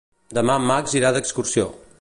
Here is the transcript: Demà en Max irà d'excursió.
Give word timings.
Demà 0.37 0.55
en 0.61 0.65
Max 0.71 0.97
irà 1.01 1.13
d'excursió. 1.19 1.73